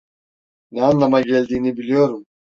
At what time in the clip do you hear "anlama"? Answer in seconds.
0.83-1.21